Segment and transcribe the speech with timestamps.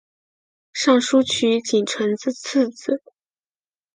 [0.73, 3.03] 尚书瞿景淳之次子。